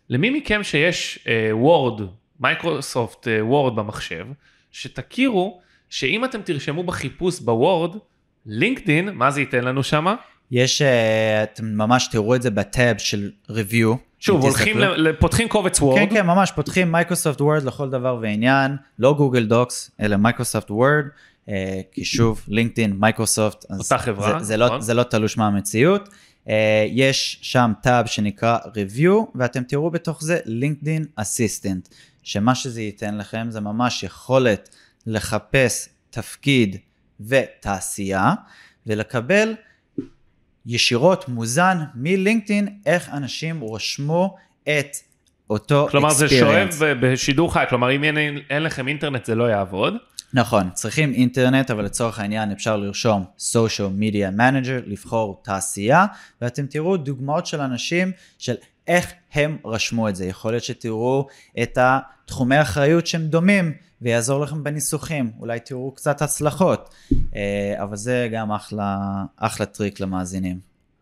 למי 0.09 0.31
מכם 0.31 0.63
שיש 0.63 1.29
Word, 1.53 2.01
Microsoft 2.41 3.29
Word 3.41 3.77
במחשב, 3.77 4.27
שתכירו 4.73 5.61
שאם 5.91 6.25
אתם 6.25 6.43
תרשמו 6.43 6.83
בחיפוש 6.85 7.41
ב 7.41 7.50
Word, 7.50 7.97
LinkedIn, 8.47 9.09
מה 9.09 9.31
זה 9.31 9.41
ייתן 9.41 9.65
לנו 9.65 9.83
שמה? 9.83 10.15
יש, 10.51 10.83
אה, 10.83 11.43
אתם 11.43 11.65
ממש 11.65 12.09
תראו 12.13 12.35
את 12.35 12.43
זה 12.43 12.51
בטאב 12.51 12.99
של 12.99 13.31
review. 13.51 13.97
שוב, 14.21 14.43
הולכים. 14.43 14.79
ל- 14.79 15.13
פותחים 15.13 15.49
קובץ 15.49 15.81
Word, 15.81 15.99
כן, 15.99 16.15
כן, 16.15 16.27
ממש, 16.27 16.53
פותחים 16.53 16.93
Microsoft 16.93 17.41
Word 17.41 17.63
לכל 17.63 17.91
דבר 17.91 18.19
ועניין, 18.23 18.77
לא 18.99 19.15
Google 19.15 19.47
Docs, 19.47 19.91
אלא 20.01 20.17
Microsoft 20.17 20.71
Word, 20.71 21.05
אה, 21.49 21.81
כי 21.93 22.05
שוב, 22.05 22.45
LinkedIn, 22.49 22.93
Microsoft, 22.93 23.65
אותה 23.79 23.99
חברה, 23.99 24.39
זה, 24.39 24.45
זה, 24.45 24.57
לא, 24.57 24.67
נכון. 24.67 24.81
זה 24.81 24.95
לא 24.95 25.03
תלוש 25.03 25.37
מהמציאות. 25.37 26.09
אה, 26.49 26.87
יש 26.89 27.39
שם 27.43 27.73
טאב 27.83 28.07
שנקרא 28.07 28.59
review, 28.59 29.13
ואתם 29.35 29.63
תראו 29.63 29.91
בתוך 29.91 30.23
זה 30.23 30.39
LinkedIn 30.45 31.05
Assistant, 31.17 31.89
שמה 32.23 32.55
שזה 32.55 32.83
ייתן 32.83 33.19
לכם 33.19 33.47
זה 33.51 33.61
ממש 33.61 34.03
יכולת 34.03 34.69
לחפש 35.07 35.89
תפקיד 36.11 36.77
ותעשייה, 37.21 38.33
ולקבל 38.87 39.55
ישירות 40.71 41.29
מוזן 41.29 41.79
מ 41.95 42.03
LinkedIn 42.03 42.69
איך 42.87 43.09
אנשים 43.13 43.65
רשמו 43.75 44.37
את 44.63 44.97
אותו 45.51 45.89
כלומר 45.91 46.11
זה 46.11 46.27
experience. 46.27 46.31
שואב 46.31 46.69
ב- 46.81 47.07
בשידור 47.07 47.53
חי, 47.53 47.65
כלומר 47.69 47.93
אם 47.93 48.05
אין, 48.05 48.39
אין 48.51 48.63
לכם 48.63 48.89
אינטרנט 48.89 49.25
זה 49.25 49.35
לא 49.35 49.45
יעבוד. 49.45 49.95
נכון, 50.35 50.71
צריכים 50.75 51.13
אינטרנט, 51.13 51.71
אבל 51.71 51.85
לצורך 51.85 52.19
העניין 52.19 52.53
אפשר 52.53 52.77
לרשום 52.77 53.25
social 53.39 54.01
media 54.01 54.39
manager, 54.39 54.87
לבחור 54.87 55.41
תעשייה, 55.45 56.07
ואתם 56.41 56.67
תראו 56.67 56.97
דוגמאות 56.97 57.47
של 57.47 57.61
אנשים 57.61 58.13
של 58.39 58.55
איך 58.91 59.13
הם 59.33 59.57
רשמו 59.65 60.09
את 60.09 60.17
זה. 60.17 60.27
יכול 60.27 60.53
להיות 60.53 60.65
שתראו 60.65 61.27
את 61.63 61.79
התחומי 61.81 62.63
אחריות 62.63 63.07
שהם 63.07 63.23
דומים, 63.23 63.73
ויעזור 64.03 64.41
לכם 64.41 64.65
בניסוחים. 64.65 65.33
אולי 65.41 65.61
תראו 65.61 65.93
קצת 65.93 66.23
הצלחות, 66.23 66.95
אה, 67.37 67.75
אבל 67.83 67.97
זה 67.97 68.29
גם 68.33 68.53
אחלה, 68.53 68.99
אחלה 69.37 69.67
טריק 69.67 70.01
למאזינים. 70.01 70.59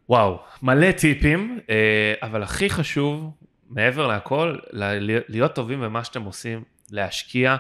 וואו, 0.09 0.39
מלא 0.63 0.93
טיפים, 0.93 1.59
אה, 1.71 2.15
אבל 2.23 2.43
הכי 2.43 2.71
חשוב, 2.71 3.31
מעבר 3.71 4.07
להכל, 4.07 4.57
ל- 4.73 5.19
להיות 5.29 5.55
טובים 5.55 5.81
במה 5.81 6.05
שאתם 6.05 6.23
עושים, 6.23 6.63
להשקיע 6.91 7.57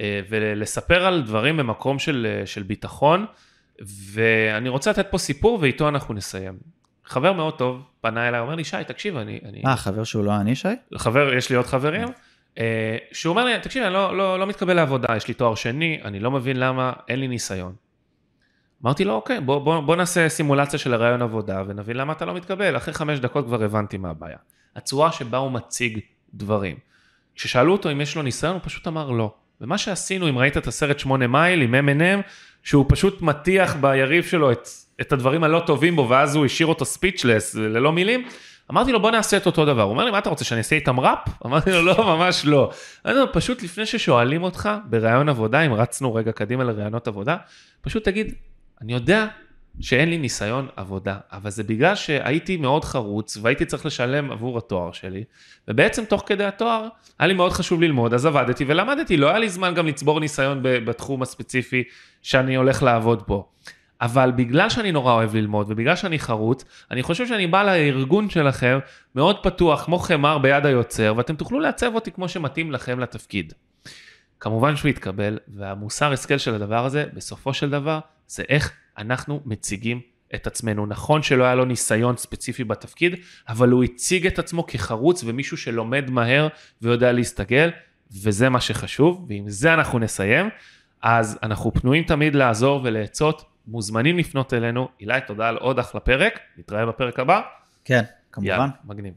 אה, 0.00 0.20
ולספר 0.28 1.06
על 1.06 1.22
דברים 1.22 1.56
במקום 1.56 1.98
של, 1.98 2.42
של 2.44 2.62
ביטחון, 2.62 3.26
ואני 4.12 4.68
רוצה 4.68 4.90
לתת 4.90 5.06
פה 5.10 5.18
סיפור 5.18 5.58
ואיתו 5.60 5.88
אנחנו 5.88 6.14
נסיים. 6.14 6.77
חבר 7.08 7.32
מאוד 7.32 7.58
טוב 7.58 7.82
פנה 8.00 8.28
אליי, 8.28 8.40
אומר 8.40 8.54
לי, 8.54 8.64
שי, 8.64 8.76
תקשיב, 8.86 9.16
אני... 9.16 9.40
אני... 9.44 9.62
אה, 9.66 9.76
חבר 9.76 10.04
שהוא 10.04 10.24
לא 10.24 10.36
אני, 10.36 10.54
שי? 10.54 10.68
חבר, 10.96 11.34
יש 11.34 11.50
לי 11.50 11.56
עוד 11.56 11.66
חברים, 11.66 12.08
אה, 12.58 12.96
שהוא 13.12 13.30
אומר 13.30 13.44
לי, 13.44 13.60
תקשיב, 13.60 13.82
אני 13.82 13.92
לא, 13.92 14.16
לא, 14.16 14.38
לא 14.38 14.46
מתקבל 14.46 14.74
לעבודה, 14.74 15.16
יש 15.16 15.28
לי 15.28 15.34
תואר 15.34 15.54
שני, 15.54 16.00
אני 16.04 16.20
לא 16.20 16.30
מבין 16.30 16.56
למה, 16.56 16.92
אין 17.08 17.20
לי 17.20 17.28
ניסיון. 17.28 17.72
אמרתי 18.84 19.04
לו, 19.04 19.14
אוקיי, 19.14 19.40
בוא, 19.40 19.58
בוא, 19.58 19.80
בוא 19.80 19.96
נעשה 19.96 20.28
סימולציה 20.28 20.78
של 20.78 20.94
הרעיון 20.94 21.22
עבודה 21.22 21.62
ונבין 21.66 21.96
למה 21.96 22.12
אתה 22.12 22.24
לא 22.24 22.34
מתקבל. 22.34 22.76
אחרי 22.76 22.94
חמש 22.94 23.18
דקות 23.18 23.44
כבר 23.44 23.62
הבנתי 23.62 23.96
מה 23.96 24.10
הבעיה. 24.10 24.36
הצורה 24.76 25.12
שבה 25.12 25.38
הוא 25.38 25.52
מציג 25.52 26.00
דברים. 26.34 26.76
כששאלו 27.34 27.72
אותו 27.72 27.92
אם 27.92 28.00
יש 28.00 28.16
לו 28.16 28.22
ניסיון, 28.22 28.54
הוא 28.54 28.60
פשוט 28.64 28.88
אמר 28.88 29.10
לא. 29.10 29.34
ומה 29.60 29.78
שעשינו, 29.78 30.28
אם 30.28 30.38
ראית 30.38 30.56
את 30.56 30.66
הסרט 30.66 30.98
שמונה 30.98 31.26
מייל 31.26 31.62
עם 31.62 31.74
M&M, 31.74 32.22
שהוא 32.62 32.84
פשוט 32.88 33.22
מטיח 33.22 33.76
ביריב 33.80 34.24
שלו 34.24 34.52
את, 34.52 34.68
את 35.00 35.12
הדברים 35.12 35.44
הלא 35.44 35.62
טובים 35.66 35.96
בו, 35.96 36.08
ואז 36.08 36.36
הוא 36.36 36.44
השאיר 36.44 36.66
אותו 36.66 36.84
ספיצ'לס, 36.84 37.54
ללא 37.54 37.92
מילים, 37.92 38.24
אמרתי 38.70 38.92
לו 38.92 39.00
בוא 39.00 39.10
נעשה 39.10 39.36
את 39.36 39.46
אותו 39.46 39.64
דבר, 39.64 39.82
הוא 39.82 39.90
אומר 39.90 40.04
לי 40.04 40.10
מה 40.10 40.18
אתה 40.18 40.30
רוצה 40.30 40.44
שאני 40.44 40.58
אעשה 40.58 40.76
איתם 40.76 41.00
ראפ? 41.00 41.28
אמרתי 41.46 41.72
לו 41.72 41.82
לא 41.82 42.16
ממש 42.16 42.46
לא. 42.46 42.70
אמרתי 43.06 43.20
לו 43.20 43.32
פשוט 43.32 43.62
לפני 43.62 43.86
ששואלים 43.86 44.42
אותך 44.42 44.68
בראיון 44.84 45.28
עבודה, 45.28 45.60
אם 45.60 45.74
רצנו 45.74 46.14
רגע 46.14 46.32
קדימה 46.32 46.64
לראיונות 46.64 47.08
עבודה, 47.08 47.36
פשוט 47.80 48.04
תגיד, 48.04 48.34
אני 48.80 48.92
יודע 48.92 49.26
שאין 49.80 50.10
לי 50.10 50.18
ניסיון 50.18 50.68
עבודה, 50.76 51.16
אבל 51.32 51.50
זה 51.50 51.62
בגלל 51.62 51.94
שהייתי 51.94 52.56
מאוד 52.56 52.84
חרוץ 52.84 53.38
והייתי 53.42 53.64
צריך 53.64 53.86
לשלם 53.86 54.30
עבור 54.30 54.58
התואר 54.58 54.92
שלי, 54.92 55.24
ובעצם 55.68 56.04
תוך 56.04 56.22
כדי 56.26 56.44
התואר 56.44 56.88
היה 57.18 57.26
לי 57.26 57.34
מאוד 57.34 57.52
חשוב 57.52 57.82
ללמוד, 57.82 58.14
אז 58.14 58.26
עבדתי 58.26 58.64
ולמדתי, 58.68 59.16
לא 59.16 59.28
היה 59.28 59.38
לי 59.38 59.48
זמן 59.48 59.74
גם 59.74 59.86
לצבור 59.86 60.20
ניסיון 60.20 60.58
בתחום 60.62 61.22
הספציפי 61.22 61.84
שאני 62.22 62.56
הולך 62.56 62.82
לעבוד 62.82 63.22
בו. 63.26 63.48
אבל 64.00 64.32
בגלל 64.36 64.68
שאני 64.68 64.92
נורא 64.92 65.12
אוהב 65.12 65.34
ללמוד 65.34 65.66
ובגלל 65.70 65.96
שאני 65.96 66.18
חרוץ, 66.18 66.64
אני 66.90 67.02
חושב 67.02 67.26
שאני 67.26 67.46
בא 67.46 67.62
לארגון 67.62 68.30
שלכם 68.30 68.78
מאוד 69.14 69.42
פתוח, 69.42 69.84
כמו 69.84 69.98
חמר 69.98 70.38
ביד 70.38 70.66
היוצר, 70.66 71.14
ואתם 71.16 71.36
תוכלו 71.36 71.60
לעצב 71.60 71.94
אותי 71.94 72.12
כמו 72.12 72.28
שמתאים 72.28 72.72
לכם 72.72 73.00
לתפקיד. 73.00 73.52
כמובן 74.40 74.76
שהוא 74.76 74.88
יתקבל, 74.88 75.38
והמוסר 75.48 76.12
השכל 76.12 76.38
של 76.38 76.54
הדבר 76.54 76.84
הזה, 76.84 77.04
בסופו 77.14 77.54
של 77.54 77.70
דבר, 77.70 78.00
זה 78.28 78.42
איך 78.48 78.72
אנחנו 78.98 79.40
מציגים 79.44 80.00
את 80.34 80.46
עצמנו. 80.46 80.86
נכון 80.86 81.22
שלא 81.22 81.44
היה 81.44 81.54
לו 81.54 81.64
ניסיון 81.64 82.16
ספציפי 82.16 82.64
בתפקיד, 82.64 83.14
אבל 83.48 83.68
הוא 83.68 83.84
הציג 83.84 84.26
את 84.26 84.38
עצמו 84.38 84.66
כחרוץ 84.66 85.24
ומישהו 85.26 85.56
שלומד 85.56 86.10
מהר 86.10 86.48
ויודע 86.82 87.12
להסתגל, 87.12 87.70
וזה 88.22 88.48
מה 88.48 88.60
שחשוב, 88.60 89.26
ועם 89.28 89.48
זה 89.48 89.74
אנחנו 89.74 89.98
נסיים. 89.98 90.48
אז 91.02 91.38
אנחנו 91.42 91.74
פנויים 91.74 92.04
תמיד 92.04 92.34
לעזור 92.34 92.80
ולעצות, 92.84 93.44
מוזמנים 93.66 94.18
לפנות 94.18 94.54
אלינו. 94.54 94.88
אילי, 95.00 95.18
תודה 95.26 95.48
על 95.48 95.56
עוד 95.56 95.78
אחלה 95.78 96.00
פרק, 96.00 96.38
נתראה 96.58 96.86
בפרק 96.86 97.18
הבא. 97.18 97.40
כן, 97.84 98.02
כמובן. 98.32 98.48
יאללה, 98.48 98.68
מגניב. 98.84 99.14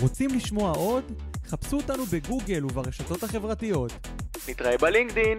רוצים 0.00 0.30
לשמוע 0.34 0.72
עוד? 0.72 1.04
חפשו 1.48 1.76
אותנו 1.76 2.04
בגוגל 2.06 2.64
וברשתות 2.64 3.22
החברתיות. 3.22 3.92
נתראה 4.48 4.78
בלינקדין. 4.78 5.38